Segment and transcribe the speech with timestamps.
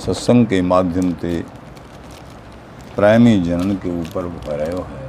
[0.00, 1.42] सत्संग के माध्यम से
[2.96, 5.08] प्रेमी जनन के ऊपर भरयो है।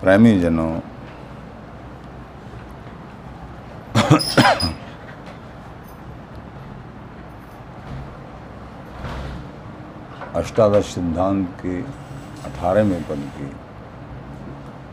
[0.00, 0.70] प्रेमी जनों
[10.34, 11.82] अष्टादश सिद्धांत के
[12.42, 13.50] अठारहवें की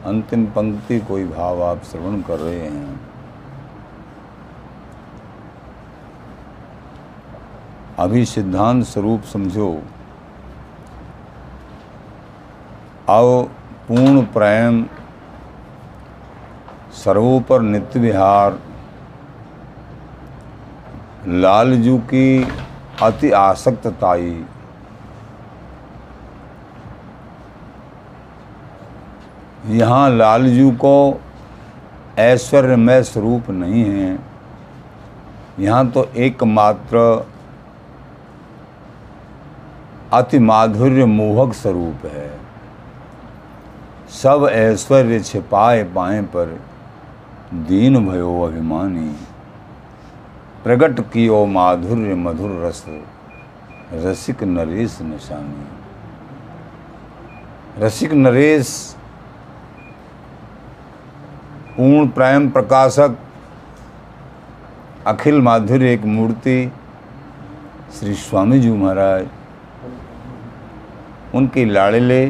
[0.05, 3.08] अंतिम पंक्ति कोई भाव आप श्रवण कर रहे हैं
[7.99, 9.69] अभी सिद्धांत स्वरूप समझो।
[13.09, 13.41] आओ
[13.87, 14.83] पूर्ण प्रेम,
[16.95, 18.59] सर्वोपर नित्य विहार
[21.27, 22.47] लालजू की
[23.01, 24.31] अति आसक्तताई।
[29.69, 31.19] यहाँ लालजू को
[32.19, 34.17] ऐश्वर्यमय स्वरूप नहीं है।
[35.59, 37.03] यहाँ तो एकमात्र
[40.13, 42.29] अति माधुर्य मोहक स्वरूप है।
[44.09, 46.61] सब ऐश्वर्य छिपाए पाए पर
[47.53, 49.15] दीन भयो अभिमानी।
[50.63, 52.85] प्रगट कियो माधुर्य मधुर रस,
[53.93, 55.67] रसिक नरेश निशानी।
[57.77, 58.95] रसिक नरेश,
[61.77, 63.17] पूर्ण प्रेम प्रकाशक,
[65.07, 66.71] अखिल माधुर्य एक मूर्ति,
[67.99, 69.27] श्री स्वामी जी महाराज।
[71.35, 72.25] उनके लाड़ले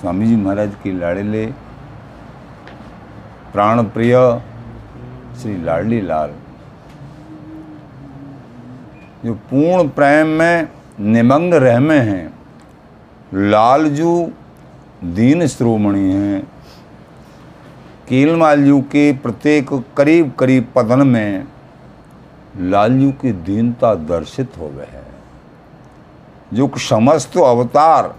[0.00, 1.46] स्वामी जी महाराज के लाड़ले
[3.52, 4.14] प्राण प्रिय
[5.40, 6.30] श्री लाडली लाल
[9.24, 10.68] जो पूर्ण प्रेम में
[11.00, 12.38] निमंग रहमे हैं,
[13.34, 14.30] लालजू
[15.04, 16.40] दीन श्रोमणी हैं।
[18.08, 21.46] कीलमालजू के प्रत्येक करीब करीब पदन में
[22.58, 25.06] लालजू की दीनता दर्शित हो गए है।
[26.54, 28.14] जो समस्त अवतार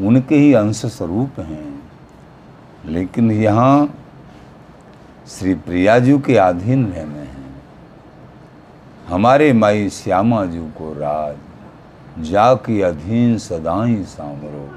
[0.00, 1.82] उनके ही अंश स्वरूप हैं।
[2.86, 3.94] लेकिन यहाँ
[5.28, 7.30] श्री प्रियाजू के अधीन रहने हैं।
[9.08, 14.68] हमारे माई श्यामा जू को राज जा की अधीन सदाई सांवरो,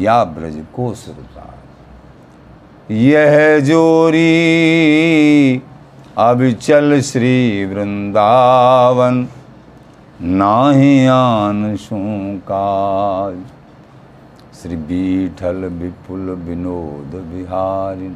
[0.00, 1.46] या ब्रज को सुरता
[2.90, 4.26] यह जोरी
[6.18, 9.28] अब चल श्री वृंदावन,
[10.22, 11.96] नाही आन शू
[12.44, 13.38] काज।
[14.60, 18.08] श्री बीठल विपुल विनोद बिहारी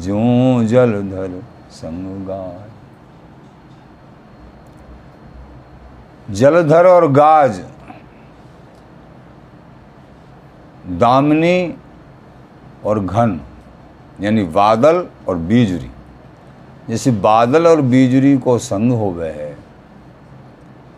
[0.00, 1.40] जो जलधर
[1.72, 2.64] संग गाय
[6.30, 7.60] जलधर और गाज,
[10.98, 11.74] दामनी
[12.86, 13.40] और घन,
[14.20, 15.90] यानी बादल और बीजरी।
[16.88, 19.56] जैसे बादल और बीजरी को संग हो गए है,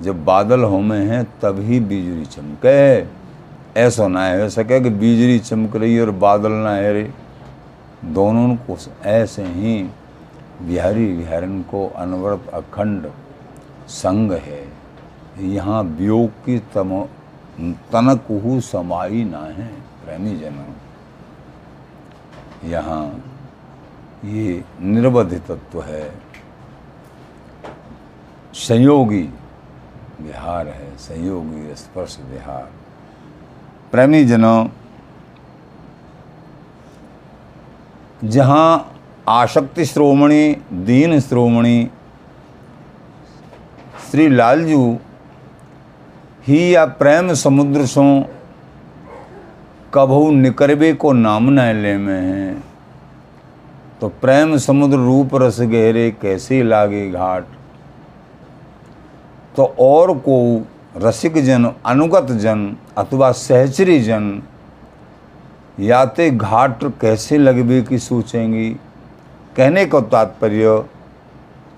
[0.03, 3.00] जब बादल होमे हैं तभी बीजरी चमके
[3.77, 7.12] ऐसा ना है सके कि बीजरी चमक रही और बादल ना है रे?
[8.05, 9.83] दोनों को ऐसे ही
[10.62, 13.11] बिहारी बिहारन को अनवरत अखंड
[13.89, 14.69] संग है।
[15.41, 17.05] यहाँ वियोग की तम
[17.93, 19.69] तनकुहु समाई ना है,
[20.05, 20.65] प्रेमी जन।
[22.65, 23.25] यहाँ
[24.25, 26.11] ये निर्वध तत्व है।
[28.55, 29.23] संयोगी
[30.21, 32.71] विहार है, संयोगी स्पर्श विहार।
[33.93, 34.66] प्रेमी जनों,
[38.25, 38.94] जहाँ
[39.28, 41.91] आशक्ति श्रोमणी, दीन श्रोमणी,
[44.10, 44.99] श्री लालजू
[46.47, 48.31] ही या प्रेम समुद्र सो
[49.94, 52.62] कभू निकरबे को नाम न ले में है।
[54.00, 57.44] तो प्रेम समुद्र रूप रस गहरे कैसे लागे घाट?
[59.56, 60.66] तो और को
[60.98, 64.42] रसिक जन, अनुगत जन, अथवा सहचरी जन,
[65.81, 68.70] याते घाट कैसे लगबे की सोचेंगी?
[69.56, 70.84] कहने का तात्पर्य,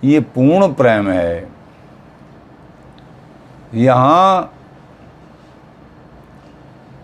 [0.04, 1.48] ये पूर्ण प्रेम है।
[3.74, 4.52] यहाँ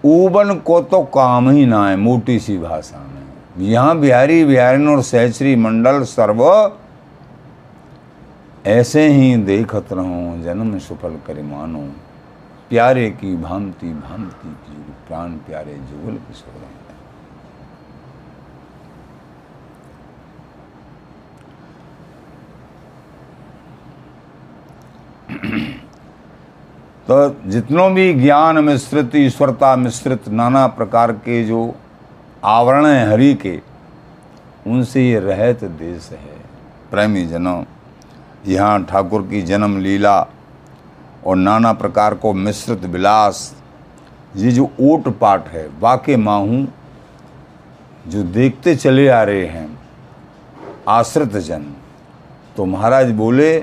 [0.05, 5.02] ऊबन को तो काम ही ना है, मोटी सी भाषा में। यहाँ बिहारी, बिहारिन और
[5.02, 6.43] सहचरी मंडल सर्व
[8.67, 11.87] ऐसे ही देखत रहो, जन्म सफल करे मानो
[12.71, 14.77] प्यारे की भांति भांति की
[15.09, 16.65] प्राण प्यारे जुगल किशोर
[27.09, 27.17] तो
[27.47, 31.75] जितनों भी ज्ञान मिश्रित, ईश्वरता मिश्रित, नाना प्रकार के जो
[32.45, 33.61] आवरण हैं हरि के,
[34.67, 36.39] उनसे ये रहत देश है।
[36.91, 37.63] प्रेमी जनों,
[38.47, 40.21] यहाँ ठाकुर की जन्म लीला
[41.26, 43.55] और नाना प्रकार को मिश्रित विलास।
[44.37, 46.67] ये जो ओट पाट है, वाके माहू
[48.08, 49.78] जो देखते चले आ रहे हैं,
[50.88, 51.64] आश्रित जन
[52.56, 53.61] तो महाराज बोले,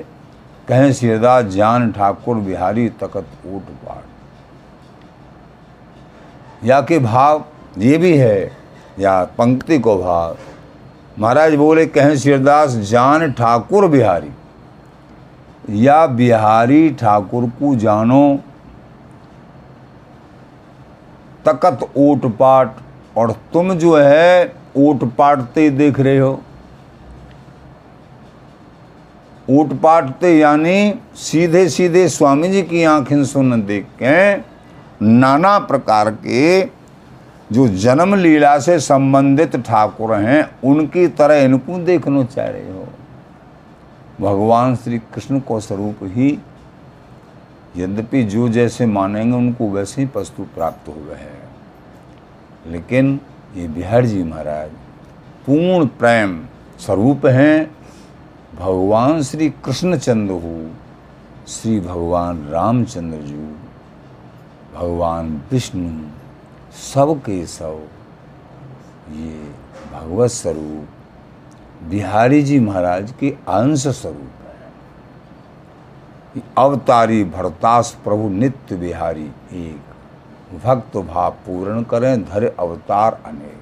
[0.68, 4.04] कहें सिरदास जान ठाकुर बिहारी तकत ओट पाट।
[6.66, 7.44] या के भाव,
[7.78, 8.52] ये भी है,
[9.00, 10.38] या पंक्ति को भाव।
[11.20, 14.32] महाराज बोले, कहें सिरदास जान ठाकुर बिहारी।
[15.70, 18.40] या बिहारी ठाकुर को जानो।
[21.46, 22.76] तकत ओट पाट,
[23.18, 26.32] और तुम जो है ओट पाटते देख रहे हो।
[29.50, 34.36] ओट पाटते यानी सीधे सीधे स्वामी जी की आँखें सुन देख के
[35.06, 36.62] नाना प्रकार के
[37.52, 42.88] जो जन्म लीला से संबंधित ठाकुर हैं, उनकी तरह इनको देखना चाह रहे हो।
[44.22, 46.40] भगवान श्री कृष्ण को स्वरूप ही
[47.78, 51.42] यद्यपि जो जैसे मानेंगे, उनको वैसे ही वस्तु प्राप्त हुए है।
[52.68, 53.20] लेकिन
[53.56, 54.72] ये बिहार जी महाराज,
[55.46, 56.46] पूर्ण प्रेम
[56.80, 57.76] स्वरूप हैं।
[58.60, 60.70] भगवान श्री कृष्णचंद्र हो,
[61.48, 63.36] श्री भगवान रामचंद्र जी
[64.76, 65.90] भगवान विष्णु
[66.94, 67.88] सब के सब,
[69.12, 69.52] ये
[69.94, 70.93] भगवत स्वरूप
[71.84, 74.72] बिहारी जी महाराज के अंश स्वरूप है।
[76.58, 79.82] अवतारी भरतास प्रभु नित्य बिहारी, एक
[80.66, 83.58] भक्त भाव पूर्ण करें, धरे अवतार अनेक।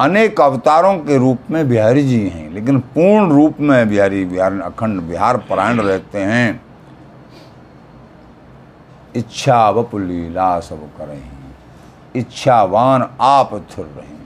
[0.00, 5.00] अनेक अवतारों के रूप में बिहारी जी हैं, लेकिन पूर्ण रूप में बिहारी, बिहार, अखंड
[5.00, 6.60] बिहार परायण रहते हैं।
[9.16, 11.22] इच्छा वप लीला सब करें,
[12.14, 14.23] इच्छावान आप थुर रहे।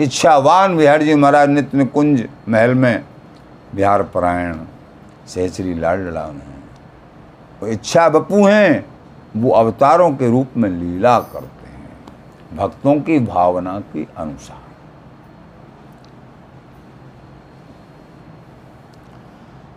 [0.00, 3.04] इच्छावान बिहार जी महाराज नित्य कुंज महल में
[3.74, 4.56] बिहार परायण
[5.28, 6.62] सहचरी लाल लड़ान हैं।
[7.60, 8.84] वो इच्छा बपू हैं,
[9.36, 14.58] वो अवतारों के रूप में लीला करते हैं, भक्तों की भावना के अनुसार।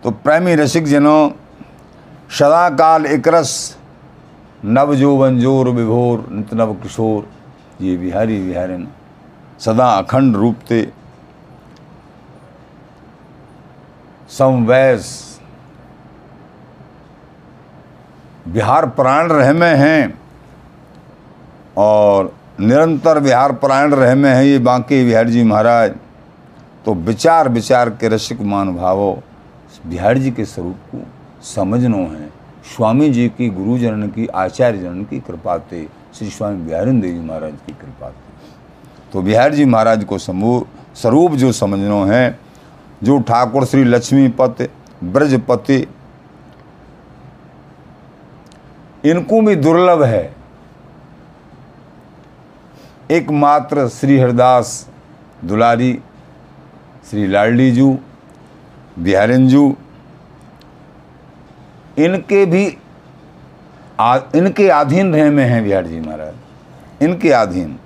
[0.03, 1.29] तो प्रेमी रसिक जनों
[2.31, 3.53] सदा काल एकरस
[4.65, 7.27] नव जोवन ज़ोर विभोर नित नव किशोर,
[7.81, 8.87] ये बिहारी बिहारिन
[9.59, 10.81] सदा अखंड रूप ते
[14.29, 15.11] समवैस
[18.47, 20.19] बिहार प्राण रह में हैं
[21.77, 25.95] और निरंतर बिहार प्राण रह में हैं ये बांके बिहार जी महाराज।
[26.85, 29.11] तो विचार विचार के रसिक मान भावो
[29.87, 31.03] बिहार जी के स्वरूप को
[31.45, 32.27] समझनो है।
[32.75, 37.19] स्वामी जी की गुरुजन की आचार्य जनन की कृपा थे श्री स्वामी बिहारिन देव जी
[37.19, 38.09] महाराज की कृपा
[39.13, 40.65] तो बिहार जी महाराज को समूह
[40.95, 42.39] स्वरूप जो समझनो है
[43.03, 44.67] जो ठाकुर श्री लक्ष्मीपति
[45.03, 45.77] ब्रजपति
[49.05, 50.23] इनको भी दुर्लभ है।
[53.11, 54.89] एकमात्र श्री हरदास
[55.45, 55.93] दुलारी
[57.09, 57.97] श्री लाडली जू
[58.99, 59.75] बिहारिंजू
[61.97, 62.65] इनके भी
[63.99, 67.77] आ, इनके अधीन रहे में हैं बिहार जी महाराज। इनके अधीन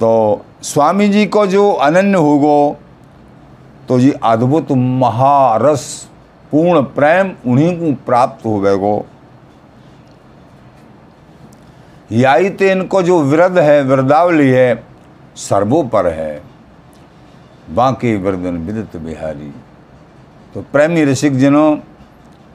[0.00, 2.76] तो स्वामी जी को जो अनन्य होगो
[3.88, 6.08] तो जी अद्भुत महारस,
[6.52, 9.06] पूर्ण प्रेम उन्हीं को प्राप्त हो गएगो
[12.12, 14.84] याई ते इनको जो वृद्ध है, वृद्धावली है,
[15.36, 16.42] सर्वोपर है।
[17.70, 19.52] बाकी वृदन विदित बिहारी।
[20.54, 21.76] तो प्रेमी ऋषिक जनों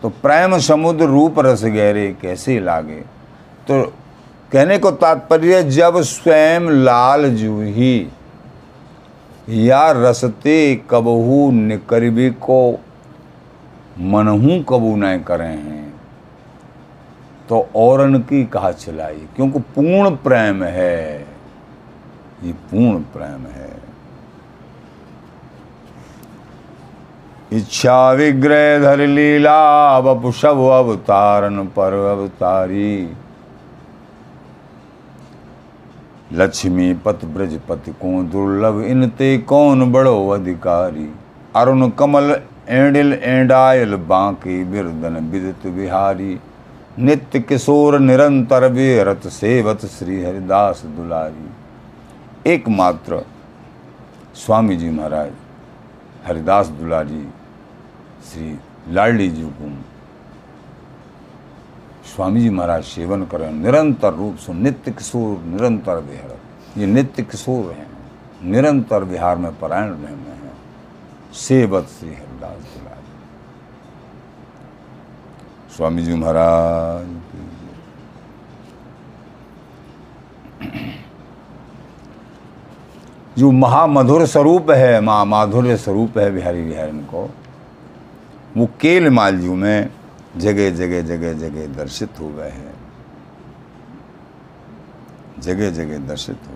[0.02, 3.00] तो प्रेम समुद्र रूप रस गहरे कैसे लागे?
[3.68, 3.84] तो
[4.54, 8.08] कहने को तात्पर्य, जब स्वयं लाल जूही
[9.50, 12.60] या रसते कबहू निकरबे को
[14.00, 15.82] मनहू कबू न करे हैं
[17.50, 19.28] तो औरन की कहा चलाई?
[19.36, 21.20] क्योंकि पूर्ण प्रेम है,
[22.44, 23.72] ये पूर्ण प्रेम है।
[27.52, 32.96] इच्छा विग्रह धर लीला शव अवतारन पर अवतारी।
[36.34, 41.13] लक्ष्मी, पत ब्रजपति, को दुर्लभ, इनते कौन बड़ो अधिकारी?
[41.56, 46.40] अरुण कमल, एंडिल एंडायल बांकी बिरदन विदित बिहारी।
[47.00, 53.25] नित्य किशोर, निरंतर बेरत सेवत श्री हरिदास दुलारी। एकमात्र
[54.36, 55.32] स्वामी जी महाराज,
[56.28, 57.24] हरिदास दुलारी,
[58.34, 58.60] श्री
[58.90, 59.72] लाडली जी को
[62.15, 67.72] स्वामी जी महाराज सेवन करें, निरंतर रूप से नित्य किशोर, निरंतर बिहार ये नित्य किशोर
[67.72, 67.88] हैं,
[68.43, 70.51] निरंतर बिहार में परायण में हैं।
[71.38, 73.01] सेवत श्री हरिदास दुलारी
[75.75, 77.08] स्वामी जी महाराज
[83.38, 87.29] जो महामधुर स्वरूप है माँ माधुर्य स्वरूप है बिहारी बिहारी को,
[88.58, 89.89] वो केल मालजू में
[90.38, 92.74] जगह जगह जगह जगह दर्शित हो गए हैं।
[95.40, 96.56] जगह जगह दर्शित हो।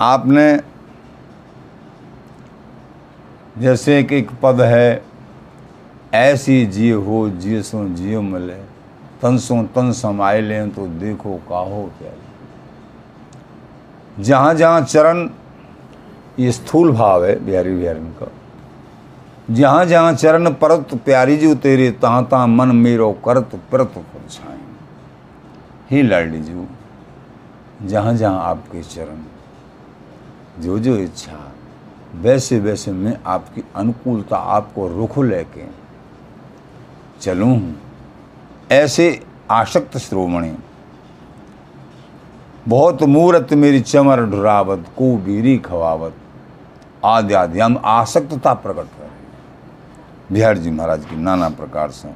[0.00, 0.60] आपने
[3.58, 5.02] जैसे कि एक पद है,
[6.14, 8.54] ऐसी जिय हो, जिय सो जियो मिले
[9.22, 12.22] तन सो तन समाये लें तो देखो काहो प्यारे
[14.22, 15.28] जहाँ जहाँ चरण
[16.38, 18.26] ये स्थूल भाव है, बिहारी बिहारी का
[19.48, 24.58] जहाँ जहाँ चरण परत प्यारी जी तेरे तहाँ तहाँ मन मेरो करत परत परछाई
[25.90, 26.66] हे लाडी जू
[27.84, 29.22] जहाँ जहाँ आपके चरण,
[30.58, 31.38] जो जो इच्छा,
[32.14, 35.66] वैसे वैसे मैं आपकी अनुकूलता आपको रुख लेके
[37.20, 37.60] चलूँ
[38.72, 39.06] ऐसे
[39.50, 40.52] आशक्त श्रोमणी,
[42.68, 46.14] बहुत मूर्त मेरी चमर ढुरावत को बीरी खवावत
[47.04, 49.03] आदि आदि हम आसक्तता प्रकट कर।
[50.32, 52.08] बिहार जी महाराज की नाना प्रकार से।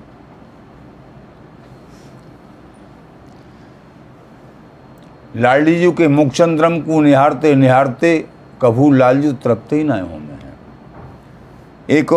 [5.37, 8.19] लालजी जी के मुखचंद्रम को निहारते निहारते
[8.63, 10.53] कभू लालजू तृप्त ही ना में है।
[11.91, 12.13] एक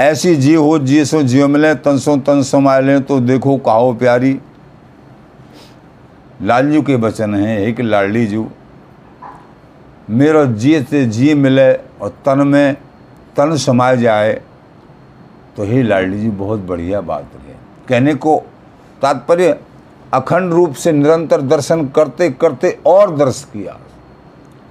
[0.00, 3.92] ऐसी जी हो जी सो जियो मिले तन सो तन समाये लें तो देखो कहो
[3.94, 4.38] प्यारी।
[6.42, 8.48] लालजू के वचन हैं, एक लाडली जू
[10.10, 12.76] मेरा जी से जी मिले और तन में
[13.36, 14.32] तन समाये जाए
[15.56, 17.56] तो हे लाडली जी, बहुत बढ़िया बात है
[17.88, 18.36] कहने को
[19.02, 19.58] तात्पर्य,
[20.14, 23.76] अखंड रूप से निरंतर दर्शन करते करते और दर्श किया।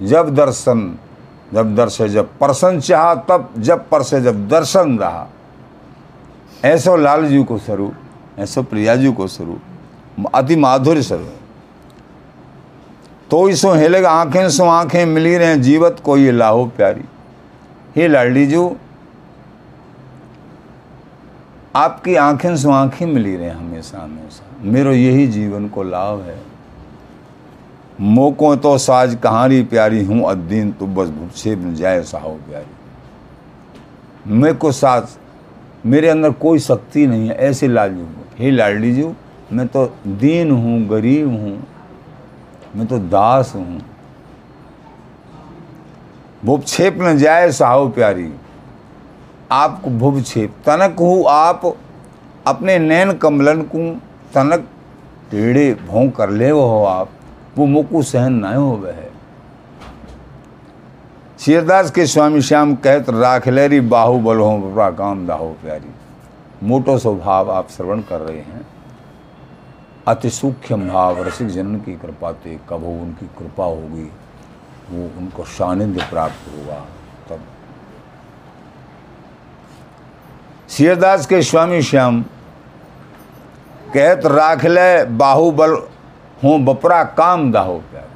[0.00, 0.98] जब दर्शन,
[1.54, 5.26] जब दर्शे जब प्रसन्न चाह, तब जब परसे जब दर्शन रहा।
[6.64, 11.36] ऐसो लाल जी को स्वरूप ऐसो प्रिया जी को स्वरूप अति माधुर्य स्वरूप
[13.30, 17.04] तो इसो हेलेगा, आँखें सो आँखें मिली रहे, जीवत को ये लाहो प्यारी।
[17.96, 18.76] हे लाडली जो,
[21.76, 26.38] आपकी आँखें सो आँखें मिली रहे हमेशा हमेशा मेरो यही जीवन को लाभ है।
[28.00, 34.56] मोको तो साज कहानी प्यारी हूँ, अद्दीन तो बस भूसे में जाए साहो प्यारी। मैं
[34.58, 35.18] को साथ
[35.86, 38.06] मेरे अंदर कोई शक्ति नहीं है, ऐसे लालजू
[38.38, 39.14] हे लाडली जू,
[39.52, 41.62] मैं तो दीन हूँ, गरीब हूँ,
[42.76, 43.80] मैं तो दास हूँ
[46.44, 48.32] भुप छेप न जाए साहो प्यारी।
[49.52, 51.76] आपको भुप छेप। तनक हूँ आप
[52.46, 53.78] अपने नैन कमलन को।
[54.34, 54.68] तनक
[55.30, 57.08] टेढ़े भों कर ले वो हो आप।
[57.56, 59.06] वो मुकु सहन न हो वह।
[61.40, 65.90] शेरदास के स्वामी श्याम कहत, राख लेरी बाहुबल हो बड़ा काम दाहो प्यारी।
[66.62, 68.66] मोटो स्वभाव आप श्रवण कर रहे हैं।
[70.08, 74.10] अति सूक्ष्म भाव रसिक जनन की कृपा थे कब हो उनकी कृपा होगी।
[74.90, 76.78] वो उनको सानिध्य प्राप्त हुआ
[77.28, 77.40] तब।
[80.68, 82.22] शेरदास के स्वामी श्याम
[83.94, 85.74] कहत, राख ले, बाहुबल
[86.44, 88.08] हूँ, बपरा काम दाहो प्यारे।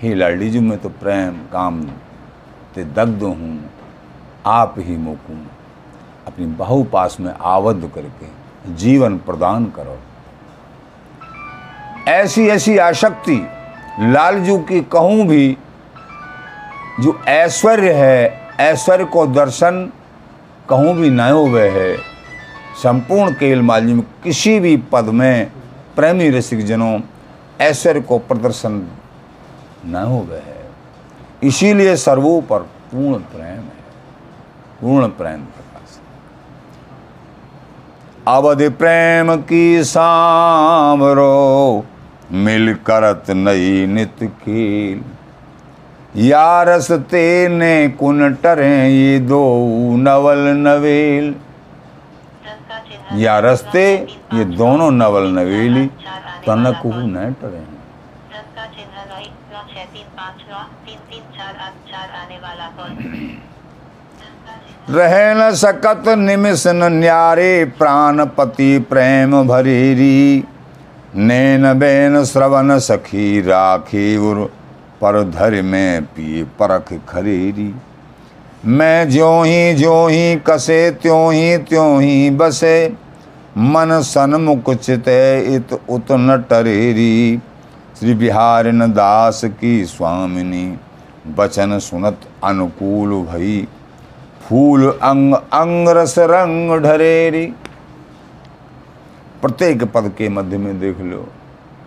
[0.00, 1.82] हे लाडी जी, मैं तो प्रेम, काम
[2.74, 3.70] ते दग्ध हूँ,
[4.46, 5.36] आप ही मोकू
[6.26, 9.98] अपनी बाहु पास में आबद्ध करके जीवन प्रदान करो।
[12.08, 13.36] ऐसी ऐसी आशक्ति
[14.00, 15.56] लालजू की कहूँ भी,
[17.00, 19.92] जो ऐश्वर्य है, ऐश्वर्य को दर्शन
[20.68, 21.96] कहूँ भी न हुए है।
[22.82, 25.50] संपूर्ण केल मालिनी में किसी भी पद में
[25.96, 27.00] प्रेमी रसिक जनों,
[27.60, 28.88] ऐश्वर्य को प्रदर्शन
[29.86, 30.70] न हो गए है।
[31.42, 33.78] इसीलिए सर्वोपर पूर्ण प्रेम है।
[34.80, 35.98] पूर्ण प्रेम प्रकाश।
[38.28, 41.84] अवधि प्रेम की सामरो
[42.30, 45.02] मिल करत नई नित खेल।
[46.22, 49.42] या रसते ने कुन टरे ये दो
[49.96, 51.34] नवल नवेल।
[53.14, 53.86] या रस्ते
[54.34, 55.86] ये दोनों नवल नवेली
[56.46, 57.64] तनक न टरे।
[64.90, 70.44] रह न सकत निमिष न न्यारे प्राणपति प्रेम भरेरी।
[71.16, 74.44] नैन बैन श्रवण सखी राखी उर
[75.00, 77.74] पर धर में पिए परख खरेरी।
[78.64, 82.88] मैं ज्यो ही ज्यो ही कसे त्यों ही त्यों ही बसे,
[83.58, 85.08] मन सन्मुख चित
[85.48, 87.40] इत उत न टरेरी।
[88.00, 90.78] श्री बिहारिन दास की स्वामिनी,
[91.38, 93.68] बचन सुनत अनुकूल भई।
[94.48, 97.52] फूल अंग अंग रस रंग ढरेरी।
[99.42, 101.26] प्रत्येक पद के मध्य में देख लो।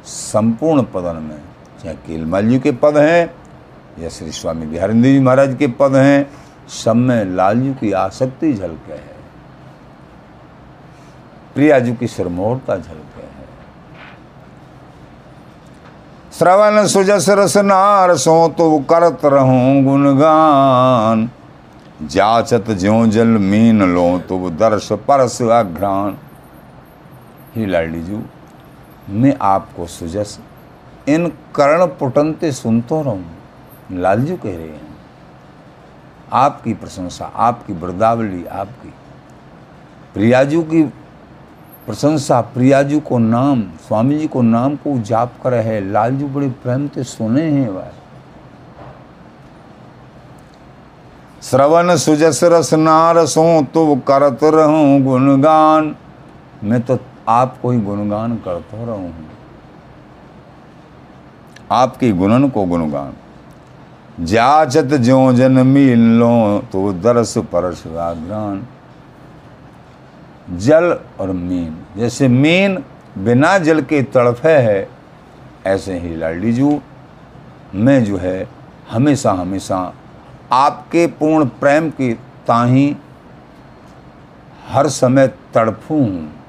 [0.06, 1.42] संपूर्ण पदन में,
[1.84, 3.34] चाहे केलमल जी के पद हैं,
[4.00, 6.30] या श्री स्वामी बिहारिंद्र जी महाराज के पद हैं,
[6.84, 9.20] सब में लालजू की आसक्ति झलके है।
[11.54, 13.30] प्रियाजू की सिरमोरता झलके है।
[16.40, 21.30] श्रवण सुजस रस नार सो तो करत रहूँ गुणगान।
[22.04, 26.18] जाचत ज्यो जल मीन लो तो दर्श परस अघ्रान
[27.56, 28.22] ही लाडी जू,
[29.10, 30.40] मैं आपको सुजस,
[31.10, 33.26] इन कर्ण पुटनते सुनतो रहूँ
[33.94, 34.90] लालजू कह रहे हैं।
[36.34, 38.94] आपकी प्रशंसा, आपकी वृद्धावली आपकी
[40.14, 40.84] प्रियाजू की
[41.86, 46.88] प्रशंसा, प्रियाजू को नाम, स्वामी जी को नाम को जाप कर है। लालजू बड़े प्रेम
[46.88, 47.92] से सुने हैं वह
[51.42, 55.96] श्रवण सुजस रस नारसों तो करत रहूँ गुणगान।
[56.64, 56.98] मैं तो
[57.32, 59.14] आपको ही गुणगान करता रहूँ।
[61.72, 63.14] आपके गुणन को गुणगान।
[64.26, 68.66] जाचत जो जन मिल लो तो दरस परस आग्रान
[70.58, 70.86] जल
[71.20, 72.78] और मीन, जैसे मीन
[73.18, 74.88] बिना जल के तड़फे है,
[75.66, 76.80] ऐसे ही लाडलीजू
[77.76, 78.48] मैं जो है,
[78.92, 79.78] हमेशा हमेशा
[80.52, 82.14] आपके पूर्ण प्रेम की
[82.48, 82.96] ताही
[84.68, 86.41] हर समय तड़फू तड़फूँ।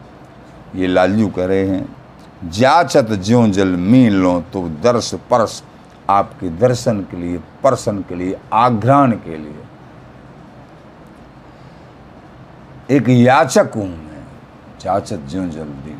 [0.75, 5.63] ये लालजू कह रहे हैं जाचत ज्यो जल मीन लो तो दर्श परस
[6.11, 9.61] आपके दर्शन के लिए, पर्सन के लिए, आघ्राण के लिए।
[12.91, 14.25] एक याचक हूँ मैं
[14.81, 15.95] जाचत ज्यो जल जल्दी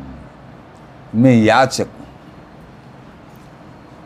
[1.15, 2.07] मैं याचक हूँ।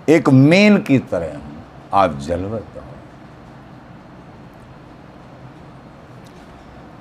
[0.10, 2.82] एक मेन की तरह हूँ, आप जलवत हो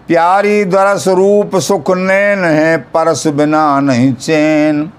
[0.08, 4.90] प्यारी दरस रूप सुख नैन है, परस बिना नहीं चैन।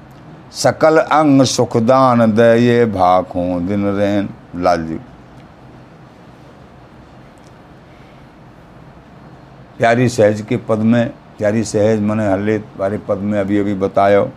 [0.54, 5.00] सकल अंग सुखदान दे ये भाखों दिन रैन लाल जी।
[9.78, 14.30] प्यारी सहज के पद में, प्यारी सहज मने हल्ले वाले पद में अभी अभी बतायो।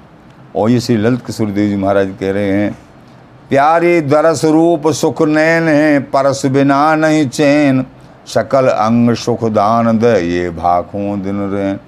[0.57, 2.77] और ये श्री ललित किशोर देव जी महाराज कह रहे हैं,
[3.51, 7.87] प्यारी दरस रूप सुख नैन है, परस बिना नहीं चैन।
[8.31, 11.79] सकल अंग सुख दान दे, ये भाखों दिन रैन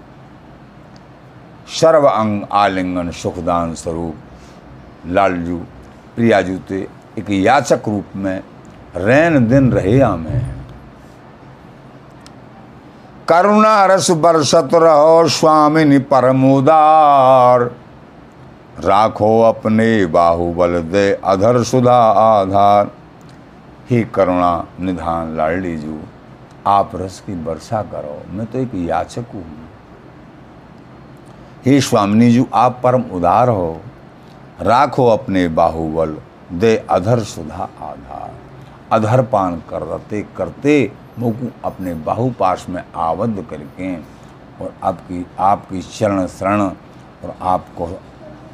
[1.71, 4.15] सर्व अंग आलिंगन सुखदान स्वरूप।
[5.09, 5.57] लालजू,
[6.17, 6.87] प्रियाजू ते
[7.19, 8.43] एक याचक रूप में
[8.97, 10.41] रैन दिन रहे में
[13.29, 17.63] करुणा रस बरसत रहो स्वामिनी परमोदार।
[18.81, 22.91] राखो अपने बाहुबल दे अधर सुधा आधार।
[23.91, 25.99] ही करुणा निधान लाडली जू
[26.67, 29.45] आप रस की वर्षा करो, मैं तो एक याचक हूँ।
[31.65, 33.81] हे स्वामिनी जी, आप परम उदार हो।
[34.61, 36.17] राखो अपने बाहुबल,
[36.53, 38.35] दे अधर सुधा आधार।
[38.93, 43.95] अधर पान करते करते मुकु अपने बाहुपाश में आबद्ध करके
[44.63, 47.87] और आपकी आपकी चरण शरण और आपको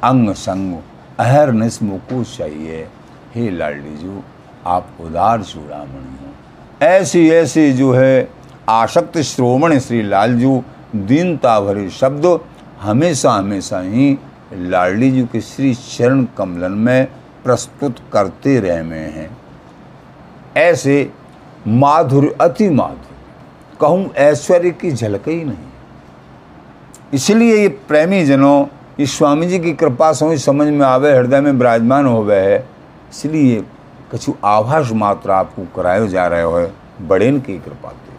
[0.03, 0.77] अंग संग
[1.19, 2.87] अहर निस्मुकु चाहिए।
[3.35, 4.21] हे लाडली जू,
[4.65, 6.33] आप उदार चूड़ामणि हो।
[6.81, 8.29] ऐसी ऐसी जो है
[8.69, 10.63] आशक्त श्रोमण श्री लालजू
[10.95, 12.25] दीनता भरे शब्द
[12.81, 14.17] हमेशा हमेशा ही
[14.53, 17.07] लाडली जी के श्री चरण कमलन में
[17.43, 19.29] प्रस्तुत करते रहे में हैं।
[20.57, 21.11] ऐसे
[21.67, 25.67] माधुर्य अति माधुर्य कहूँ ऐश्वर्य की झलक ही नहीं।
[27.13, 28.65] इसलिए ये प्रेमी जनों
[28.99, 32.57] इस स्वामी जी की कृपा से समझ में आवे, हृदय में विराजमान हो गए है।
[33.11, 33.63] इसलिए
[34.13, 36.67] कछु आभास मात्र आपको करायो जा रहे हो
[37.07, 38.17] बड़ेन की कृपा से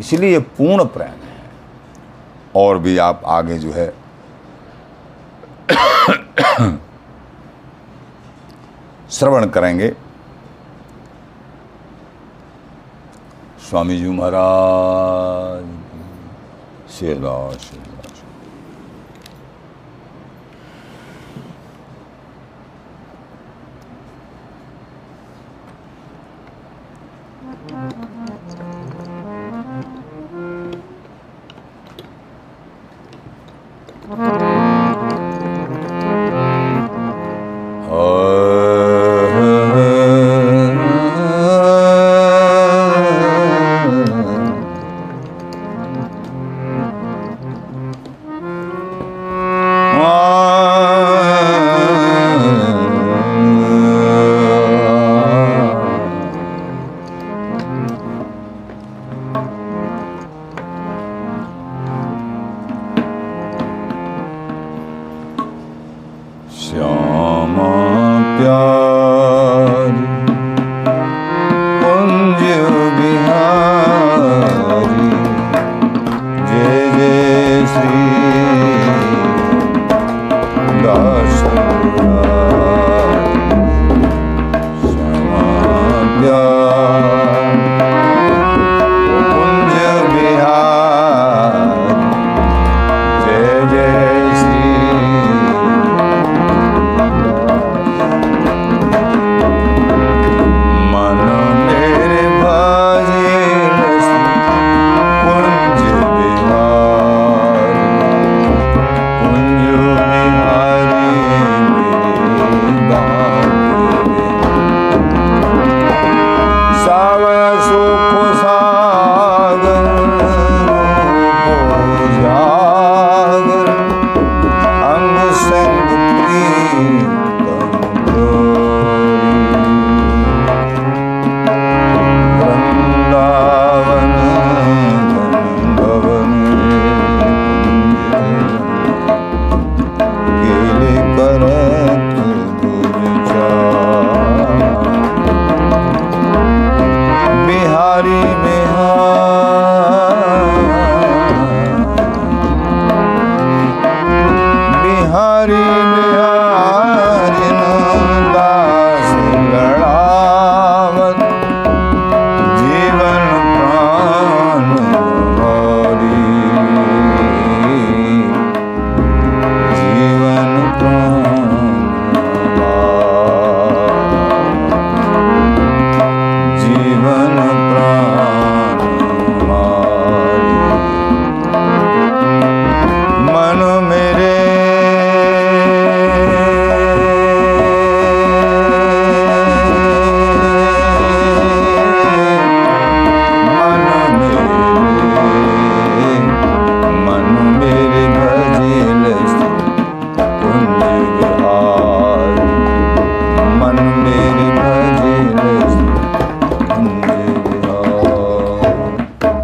[0.00, 1.40] इसलिए पूर्ण प्रेम है।
[2.56, 3.88] और भी आप आगे जो है,
[9.10, 9.88] श्रवण करेंगे।
[13.60, 15.64] स्वामी जी महाराज
[16.92, 17.70] शेरदास